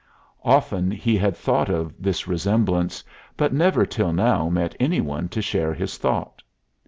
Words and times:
Often 0.43 0.89
he 0.89 1.15
had 1.15 1.37
thought 1.37 1.69
of 1.69 1.93
this 2.01 2.27
resemblance, 2.27 3.03
but 3.37 3.53
never 3.53 3.85
till 3.85 4.11
now 4.11 4.49
met 4.49 4.75
any 4.79 4.99
one 4.99 5.29
to 5.29 5.43
share 5.43 5.75
his 5.75 5.95
thought. 5.97 6.41